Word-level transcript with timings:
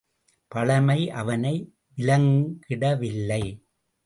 பழமை 0.51 1.09
அவனை 1.11 1.73
விலங்கிடவில்லை. 1.97 3.43